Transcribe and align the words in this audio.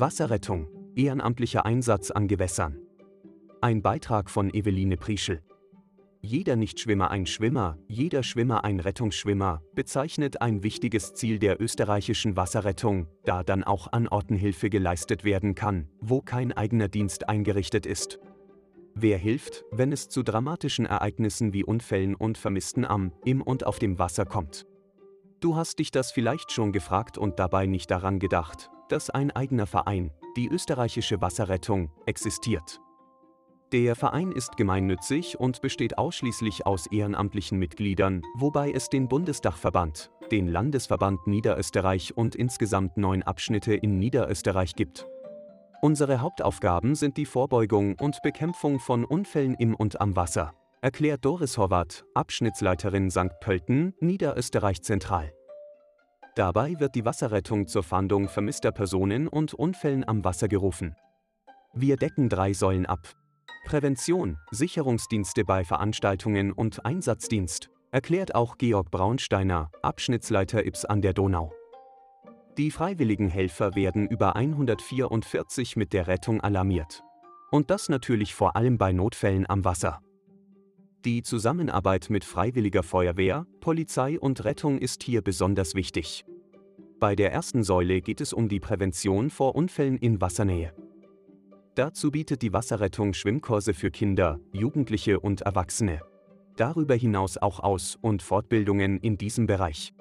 Wasserrettung, 0.00 0.66
ehrenamtlicher 0.96 1.66
Einsatz 1.66 2.10
an 2.10 2.26
Gewässern. 2.26 2.78
Ein 3.60 3.82
Beitrag 3.82 4.30
von 4.30 4.48
Eveline 4.48 4.96
Prieschel. 4.96 5.42
Jeder 6.22 6.56
Nichtschwimmer 6.56 7.10
ein 7.10 7.26
Schwimmer, 7.26 7.76
jeder 7.86 8.22
Schwimmer 8.22 8.64
ein 8.64 8.80
Rettungsschwimmer, 8.80 9.62
bezeichnet 9.74 10.40
ein 10.40 10.62
wichtiges 10.62 11.12
Ziel 11.12 11.38
der 11.38 11.60
österreichischen 11.60 12.34
Wasserrettung, 12.34 13.08
da 13.24 13.42
dann 13.42 13.62
auch 13.62 13.92
an 13.92 14.08
Orten 14.08 14.36
Hilfe 14.36 14.70
geleistet 14.70 15.22
werden 15.22 15.54
kann, 15.54 15.90
wo 16.00 16.22
kein 16.22 16.52
eigener 16.52 16.88
Dienst 16.88 17.28
eingerichtet 17.28 17.84
ist. 17.84 18.20
Wer 18.94 19.18
hilft, 19.18 19.66
wenn 19.70 19.92
es 19.92 20.08
zu 20.08 20.22
dramatischen 20.22 20.86
Ereignissen 20.86 21.52
wie 21.52 21.62
Unfällen 21.62 22.14
und 22.14 22.38
Vermissten 22.38 22.86
am, 22.86 23.12
im 23.26 23.42
und 23.42 23.66
auf 23.66 23.78
dem 23.78 23.98
Wasser 23.98 24.24
kommt? 24.24 24.64
Du 25.40 25.56
hast 25.56 25.78
dich 25.78 25.90
das 25.90 26.10
vielleicht 26.10 26.52
schon 26.52 26.72
gefragt 26.72 27.18
und 27.18 27.38
dabei 27.38 27.66
nicht 27.66 27.90
daran 27.90 28.18
gedacht, 28.18 28.70
dass 28.90 29.10
ein 29.10 29.30
eigener 29.30 29.66
Verein, 29.66 30.10
die 30.36 30.48
österreichische 30.48 31.20
Wasserrettung, 31.20 31.90
existiert. 32.06 32.80
Der 33.72 33.94
Verein 33.94 34.32
ist 34.32 34.56
gemeinnützig 34.56 35.38
und 35.38 35.60
besteht 35.60 35.96
ausschließlich 35.96 36.66
aus 36.66 36.88
ehrenamtlichen 36.88 37.56
Mitgliedern, 37.56 38.22
wobei 38.36 38.72
es 38.72 38.88
den 38.88 39.06
Bundesdachverband, 39.06 40.10
den 40.32 40.48
Landesverband 40.48 41.28
Niederösterreich 41.28 42.16
und 42.16 42.34
insgesamt 42.34 42.96
neun 42.96 43.22
Abschnitte 43.22 43.74
in 43.74 44.00
Niederösterreich 44.00 44.74
gibt. 44.74 45.06
Unsere 45.82 46.20
Hauptaufgaben 46.20 46.96
sind 46.96 47.16
die 47.16 47.26
Vorbeugung 47.26 47.94
und 48.00 48.20
Bekämpfung 48.22 48.80
von 48.80 49.04
Unfällen 49.04 49.54
im 49.54 49.76
und 49.76 50.00
am 50.00 50.16
Wasser, 50.16 50.52
erklärt 50.82 51.24
Doris 51.24 51.56
Horvath, 51.56 52.04
Abschnittsleiterin 52.14 53.10
St. 53.10 53.38
Pölten, 53.40 53.94
Niederösterreich 54.00 54.82
Zentral. 54.82 55.32
Dabei 56.34 56.78
wird 56.78 56.94
die 56.94 57.04
Wasserrettung 57.04 57.66
zur 57.66 57.82
Fahndung 57.82 58.28
vermisster 58.28 58.72
Personen 58.72 59.28
und 59.28 59.54
Unfällen 59.54 60.06
am 60.06 60.24
Wasser 60.24 60.48
gerufen. 60.48 60.94
Wir 61.74 61.96
decken 61.96 62.28
drei 62.28 62.52
Säulen 62.52 62.86
ab, 62.86 63.14
Prävention, 63.64 64.38
Sicherungsdienste 64.50 65.44
bei 65.44 65.64
Veranstaltungen 65.64 66.52
und 66.52 66.84
Einsatzdienst, 66.84 67.70
erklärt 67.92 68.34
auch 68.34 68.58
Georg 68.58 68.90
Braunsteiner, 68.90 69.70
Abschnittsleiter 69.82 70.64
IPS 70.64 70.84
an 70.84 71.02
der 71.02 71.12
Donau. 71.12 71.52
Die 72.58 72.70
freiwilligen 72.70 73.28
Helfer 73.28 73.74
werden 73.74 74.08
über 74.08 74.34
144 74.34 75.76
mit 75.76 75.92
der 75.92 76.06
Rettung 76.08 76.40
alarmiert. 76.40 77.02
Und 77.50 77.70
das 77.70 77.88
natürlich 77.88 78.34
vor 78.34 78.56
allem 78.56 78.76
bei 78.78 78.92
Notfällen 78.92 79.48
am 79.48 79.64
Wasser. 79.64 80.00
Die 81.04 81.22
Zusammenarbeit 81.22 82.10
mit 82.10 82.24
freiwilliger 82.24 82.82
Feuerwehr, 82.82 83.46
Polizei 83.60 84.18
und 84.18 84.44
Rettung 84.44 84.78
ist 84.78 85.02
hier 85.02 85.22
besonders 85.22 85.74
wichtig. 85.74 86.24
Bei 87.00 87.16
der 87.16 87.32
ersten 87.32 87.64
Säule 87.64 88.02
geht 88.02 88.20
es 88.20 88.34
um 88.34 88.50
die 88.50 88.60
Prävention 88.60 89.30
vor 89.30 89.54
Unfällen 89.54 89.96
in 89.96 90.20
Wassernähe. 90.20 90.74
Dazu 91.74 92.10
bietet 92.10 92.42
die 92.42 92.52
Wasserrettung 92.52 93.14
Schwimmkurse 93.14 93.72
für 93.72 93.90
Kinder, 93.90 94.38
Jugendliche 94.52 95.18
und 95.18 95.40
Erwachsene. 95.40 96.02
Darüber 96.56 96.94
hinaus 96.94 97.38
auch 97.38 97.60
Aus- 97.60 97.96
und 98.02 98.22
Fortbildungen 98.22 98.98
in 98.98 99.16
diesem 99.16 99.46
Bereich. 99.46 99.94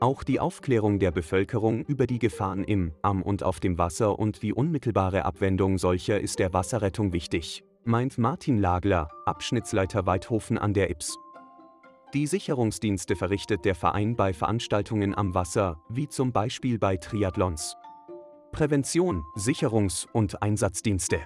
Auch 0.00 0.24
die 0.24 0.40
Aufklärung 0.40 0.98
der 0.98 1.10
Bevölkerung 1.10 1.84
über 1.84 2.06
die 2.06 2.18
Gefahren 2.18 2.64
im, 2.64 2.92
am 3.02 3.20
und 3.20 3.42
auf 3.42 3.60
dem 3.60 3.76
Wasser 3.76 4.18
und 4.18 4.42
die 4.42 4.54
unmittelbare 4.54 5.26
Abwendung 5.26 5.76
solcher 5.76 6.18
ist 6.18 6.38
der 6.38 6.54
Wasserrettung 6.54 7.12
wichtig, 7.12 7.62
meint 7.84 8.16
Martin 8.16 8.56
Lagler, 8.56 9.10
Abschnittsleiter 9.26 10.06
Weidhofen 10.06 10.56
an 10.56 10.72
der 10.72 10.88
Ips. 10.88 11.18
Die 12.14 12.26
Sicherungsdienste 12.26 13.16
verrichtet 13.16 13.64
der 13.64 13.74
Verein 13.74 14.16
bei 14.16 14.34
Veranstaltungen 14.34 15.14
am 15.14 15.34
Wasser, 15.34 15.80
wie 15.88 16.08
zum 16.08 16.30
Beispiel 16.30 16.78
bei 16.78 16.98
Triathlons. 16.98 17.74
Prävention, 18.52 19.22
Sicherungs- 19.34 20.06
und 20.12 20.42
Einsatzdienste. 20.42 21.22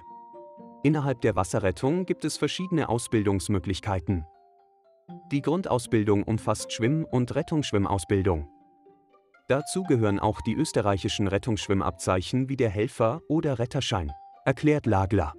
Innerhalb 0.83 1.19
der 1.19 1.35
Wasserrettung 1.35 2.05
gibt 2.05 2.23
es 2.23 2.37
verschiedene 2.37 2.87
Ausbildungsmöglichkeiten. 2.87 4.25
Die 5.29 5.41
Grundausbildung 5.41 6.23
umfasst 6.23 6.71
Schwimm- 6.71 7.05
und 7.11 7.35
Rettungsschwimmausbildung. 7.35 8.47
Dazu 9.49 9.83
gehören 9.83 10.19
auch 10.19 10.39
die 10.39 10.53
österreichischen 10.53 11.27
Rettungsschwimmabzeichen 11.27 12.47
wie 12.47 12.55
der 12.55 12.69
Helfer- 12.69 13.19
oder 13.27 13.59
Retterschein, 13.59 14.09
erklärt 14.45 14.85
Lagler. 14.85 15.33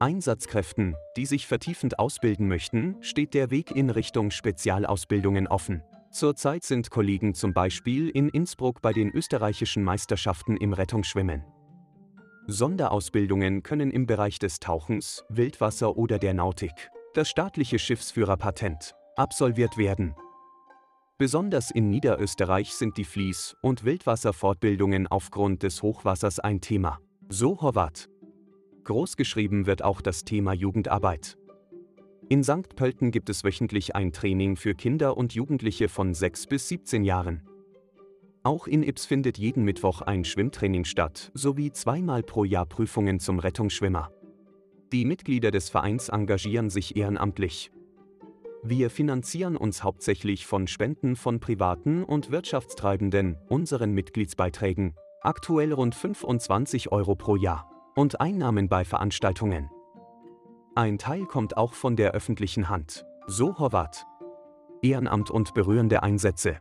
Einsatzkräften, 0.00 0.96
die 1.16 1.26
sich 1.26 1.46
vertiefend 1.46 1.98
ausbilden 1.98 2.48
möchten, 2.48 2.96
steht 3.02 3.34
der 3.34 3.50
Weg 3.50 3.70
in 3.70 3.90
Richtung 3.90 4.30
Spezialausbildungen 4.30 5.46
offen. 5.46 5.82
Zurzeit 6.10 6.64
sind 6.64 6.90
Kollegen 6.90 7.34
zum 7.34 7.52
Beispiel 7.52 8.08
in 8.08 8.28
Innsbruck 8.28 8.82
bei 8.82 8.92
den 8.92 9.10
österreichischen 9.10 9.84
Meisterschaften 9.84 10.56
im 10.56 10.72
Rettungsschwimmen. 10.72 11.44
Sonderausbildungen 12.48 13.62
können 13.62 13.92
im 13.92 14.06
Bereich 14.06 14.38
des 14.38 14.58
Tauchens, 14.58 15.24
Wildwasser 15.28 15.96
oder 15.96 16.18
der 16.18 16.34
Nautik, 16.34 16.90
das 17.14 17.28
staatliche 17.28 17.78
Schiffsführerpatent, 17.78 18.96
absolviert 19.16 19.76
werden. 19.78 20.16
Besonders 21.18 21.70
in 21.70 21.90
Niederösterreich 21.90 22.74
sind 22.74 22.96
die 22.96 23.04
Fließ- 23.04 23.54
und 23.60 23.84
Wildwasserfortbildungen 23.84 25.06
aufgrund 25.06 25.62
des 25.62 25.82
Hochwassers 25.82 26.40
ein 26.40 26.60
Thema. 26.60 26.98
So 27.28 27.60
Horvath. 27.60 28.09
Großgeschrieben 28.90 29.66
wird 29.66 29.84
auch 29.84 30.00
das 30.00 30.24
Thema 30.24 30.52
Jugendarbeit. 30.52 31.38
In 32.28 32.42
St. 32.42 32.74
Pölten 32.74 33.12
gibt 33.12 33.30
es 33.30 33.44
wöchentlich 33.44 33.94
ein 33.94 34.10
Training 34.10 34.56
für 34.56 34.74
Kinder 34.74 35.16
und 35.16 35.32
Jugendliche 35.32 35.88
von 35.88 36.12
6 36.12 36.48
bis 36.48 36.66
17 36.66 37.04
Jahren. 37.04 37.48
Auch 38.42 38.66
in 38.66 38.82
Ips 38.82 39.06
findet 39.06 39.38
jeden 39.38 39.62
Mittwoch 39.62 40.02
ein 40.02 40.24
Schwimmtraining 40.24 40.84
statt, 40.84 41.30
sowie 41.34 41.70
zweimal 41.70 42.24
pro 42.24 42.42
Jahr 42.42 42.66
Prüfungen 42.66 43.20
zum 43.20 43.38
Rettungsschwimmer. 43.38 44.10
Die 44.90 45.04
Mitglieder 45.04 45.52
des 45.52 45.70
Vereins 45.70 46.08
engagieren 46.08 46.68
sich 46.68 46.96
ehrenamtlich. 46.96 47.70
Wir 48.64 48.90
finanzieren 48.90 49.56
uns 49.56 49.84
hauptsächlich 49.84 50.46
von 50.46 50.66
Spenden 50.66 51.14
von 51.14 51.38
privaten 51.38 52.02
und 52.02 52.32
Wirtschaftstreibenden, 52.32 53.38
unseren 53.48 53.92
Mitgliedsbeiträgen, 53.92 54.96
aktuell 55.20 55.72
rund 55.72 55.94
25 55.94 56.90
Euro 56.90 57.14
pro 57.14 57.36
Jahr, 57.36 57.69
und 57.94 58.20
Einnahmen 58.20 58.68
bei 58.68 58.84
Veranstaltungen. 58.84 59.70
Ein 60.74 60.98
Teil 60.98 61.24
kommt 61.24 61.56
auch 61.56 61.74
von 61.74 61.96
der 61.96 62.12
öffentlichen 62.12 62.68
Hand. 62.68 63.04
So 63.26 63.58
Horvath. 63.58 64.06
Ehrenamt 64.82 65.30
und 65.30 65.52
berührende 65.54 66.02
Einsätze. 66.02 66.58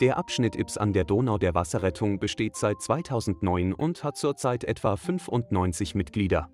Der 0.00 0.16
Abschnitt 0.16 0.56
Ips 0.56 0.76
an 0.76 0.92
der 0.92 1.04
Donau 1.04 1.38
der 1.38 1.54
Wasserrettung 1.54 2.18
besteht 2.18 2.56
seit 2.56 2.80
2009 2.80 3.72
und 3.74 4.04
hat 4.04 4.16
zurzeit 4.16 4.64
etwa 4.64 4.96
95 4.96 5.94
Mitglieder. 5.94 6.50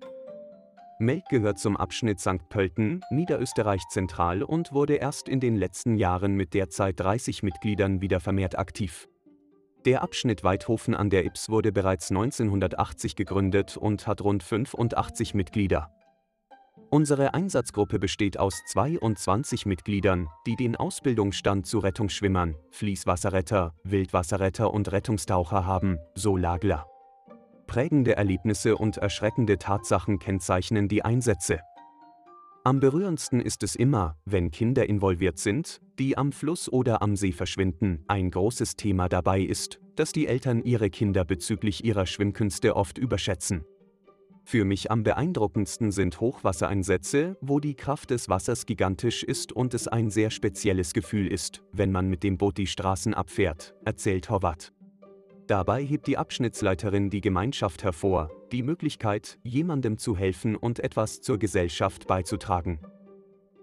Melk 0.97 1.25
gehört 1.29 1.59
zum 1.59 1.75
Abschnitt 1.75 2.19
St. 2.19 2.49
Pölten, 2.49 3.01
Niederösterreich 3.11 3.81
Zentral 3.89 4.43
und 4.43 4.73
wurde 4.73 4.95
erst 4.95 5.27
in 5.27 5.39
den 5.39 5.57
letzten 5.57 5.95
Jahren 5.95 6.35
mit 6.35 6.53
derzeit 6.53 6.99
30 6.99 7.43
Mitgliedern 7.43 8.01
wieder 8.01 8.19
vermehrt 8.19 8.57
aktiv. 8.57 9.07
Der 9.85 10.01
Abschnitt 10.01 10.43
Weidhofen 10.43 10.95
an 10.95 11.11
der 11.11 11.25
Ips 11.25 11.47
wurde 11.47 11.71
bereits 11.71 12.09
1980 12.09 13.15
gegründet 13.15 13.77
und 13.77 14.07
hat 14.07 14.21
rund 14.21 14.41
85 14.41 15.35
Mitglieder. 15.35 15.91
Unsere 16.89 17.35
Einsatzgruppe 17.35 17.99
besteht 17.99 18.39
aus 18.39 18.63
22 18.65 19.67
Mitgliedern, 19.67 20.27
die 20.47 20.55
den 20.55 20.75
Ausbildungsstand 20.75 21.67
zu 21.67 21.77
Rettungsschwimmern, 21.77 22.55
Fließwasserretter, 22.71 23.75
Wildwasserretter 23.83 24.73
und 24.73 24.91
Rettungstaucher 24.91 25.67
haben, 25.67 25.99
so 26.15 26.35
Lagler. 26.35 26.87
Prägende 27.67 28.15
Erlebnisse 28.15 28.77
und 28.77 28.97
erschreckende 28.97 29.59
Tatsachen 29.59 30.17
kennzeichnen 30.17 30.87
die 30.87 31.05
Einsätze. 31.05 31.59
Am 32.67 32.79
berührendsten 32.79 33.41
ist 33.41 33.61
es 33.61 33.75
immer, 33.75 34.17
wenn 34.25 34.49
Kinder 34.49 34.89
involviert 34.89 35.37
sind, 35.37 35.81
die 35.99 36.17
am 36.17 36.31
Fluss 36.31 36.67
oder 36.67 37.03
am 37.03 37.15
See 37.15 37.31
verschwinden. 37.31 38.03
Ein 38.07 38.31
großes 38.31 38.75
Thema 38.75 39.07
dabei 39.07 39.41
ist, 39.41 39.79
dass 39.95 40.13
die 40.13 40.25
Eltern 40.25 40.63
ihre 40.63 40.89
Kinder 40.89 41.25
bezüglich 41.25 41.85
ihrer 41.85 42.07
Schwimmkünste 42.07 42.75
oft 42.75 42.97
überschätzen. 42.97 43.65
Für 44.45 44.65
mich 44.65 44.89
am 44.89 45.03
beeindruckendsten 45.03 45.91
sind 45.91 46.19
Hochwassereinsätze, 46.19 47.37
wo 47.39 47.59
die 47.59 47.75
Kraft 47.75 48.09
des 48.09 48.29
Wassers 48.29 48.65
gigantisch 48.65 49.21
ist 49.21 49.51
und 49.51 49.75
es 49.75 49.87
ein 49.87 50.09
sehr 50.09 50.31
spezielles 50.31 50.93
Gefühl 50.93 51.27
ist, 51.31 51.61
wenn 51.71 51.91
man 51.91 52.09
mit 52.09 52.23
dem 52.23 52.39
Boot 52.39 52.57
die 52.57 52.65
Straßen 52.65 53.13
abfährt, 53.13 53.75
erzählt 53.85 54.31
Horvath. 54.31 54.73
Dabei 55.47 55.83
hebt 55.83 56.07
die 56.07 56.17
Abschnittsleiterin 56.17 57.11
die 57.11 57.21
Gemeinschaft 57.21 57.83
hervor, 57.83 58.31
die 58.51 58.63
Möglichkeit, 58.63 59.37
jemandem 59.43 59.99
zu 59.99 60.17
helfen 60.17 60.55
und 60.55 60.79
etwas 60.79 61.21
zur 61.21 61.37
Gesellschaft 61.37 62.07
beizutragen. 62.07 62.79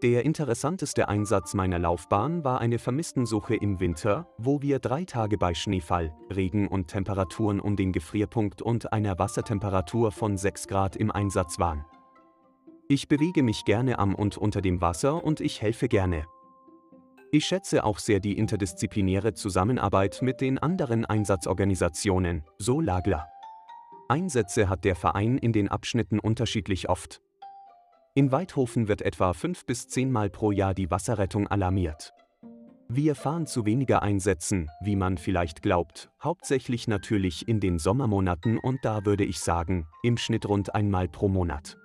Der 0.02 0.24
interessanteste 0.24 1.08
Einsatz 1.08 1.54
meiner 1.54 1.78
Laufbahn 1.78 2.44
war 2.44 2.60
eine 2.60 2.78
Vermisstensuche 2.78 3.54
im 3.54 3.78
Winter, 3.80 4.28
wo 4.36 4.62
wir 4.62 4.78
drei 4.78 5.04
Tage 5.04 5.38
bei 5.38 5.54
Schneefall, 5.54 6.12
Regen 6.34 6.66
und 6.66 6.88
Temperaturen 6.88 7.60
um 7.60 7.76
den 7.76 7.92
Gefrierpunkt 7.92 8.62
und 8.62 8.92
einer 8.92 9.18
Wassertemperatur 9.18 10.10
von 10.10 10.36
6 10.36 10.66
Grad 10.68 10.96
im 10.96 11.10
Einsatz 11.10 11.58
waren. 11.58 11.84
Ich 12.88 13.08
bewege 13.08 13.42
mich 13.42 13.64
gerne 13.64 13.98
am 13.98 14.14
und 14.14 14.36
unter 14.36 14.60
dem 14.60 14.80
Wasser 14.80 15.22
und 15.22 15.40
ich 15.40 15.62
helfe 15.62 15.88
gerne. 15.88 16.26
Ich 17.34 17.46
schätze 17.46 17.82
auch 17.84 17.98
sehr 17.98 18.20
die 18.20 18.36
interdisziplinäre 18.36 19.32
Zusammenarbeit 19.32 20.20
mit 20.20 20.42
den 20.42 20.58
anderen 20.58 21.06
Einsatzorganisationen, 21.06 22.44
so 22.58 22.78
Lagler. 22.78 23.26
Einsätze 24.06 24.68
hat 24.68 24.84
der 24.84 24.94
Verein 24.94 25.38
in 25.38 25.54
den 25.54 25.68
Abschnitten 25.68 26.18
unterschiedlich 26.18 26.90
oft. 26.90 27.22
In 28.14 28.32
Weidhofen 28.32 28.86
wird 28.86 29.00
etwa 29.00 29.32
fünf 29.32 29.64
bis 29.64 29.88
zehnmal 29.88 30.28
pro 30.28 30.52
Jahr 30.52 30.74
die 30.74 30.90
Wasserrettung 30.90 31.46
alarmiert. 31.46 32.12
Wir 32.90 33.14
fahren 33.14 33.46
zu 33.46 33.64
weniger 33.64 34.02
Einsätzen, 34.02 34.68
wie 34.82 34.96
man 34.96 35.16
vielleicht 35.16 35.62
glaubt, 35.62 36.10
hauptsächlich 36.22 36.86
natürlich 36.86 37.48
in 37.48 37.60
den 37.60 37.78
Sommermonaten 37.78 38.58
und 38.58 38.84
da 38.84 39.06
würde 39.06 39.24
ich 39.24 39.40
sagen, 39.40 39.86
im 40.02 40.18
Schnitt 40.18 40.46
rund 40.46 40.74
einmal 40.74 41.08
pro 41.08 41.28
Monat. 41.28 41.78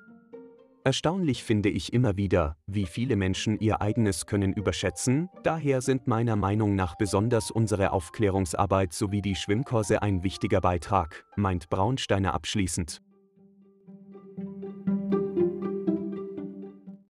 Erstaunlich 0.87 1.43
finde 1.43 1.67
ich 1.67 1.91
immer 1.91 2.15
wieder, 2.15 2.55
wie 2.65 2.85
viele 2.85 3.17
Menschen 3.17 3.59
ihr 3.59 3.81
eigenes 3.81 4.25
Können 4.25 4.53
überschätzen, 4.53 5.27
daher 5.43 5.81
sind 5.81 6.07
meiner 6.07 6.37
Meinung 6.37 6.75
nach 6.75 6.95
besonders 6.95 7.51
unsere 7.51 7.91
Aufklärungsarbeit 7.91 8.93
sowie 8.93 9.21
die 9.21 9.35
Schwimmkurse 9.35 10.01
ein 10.01 10.23
wichtiger 10.23 10.61
Beitrag, 10.61 11.25
meint 11.35 11.69
Braunsteiner 11.69 12.33
abschließend. 12.33 13.01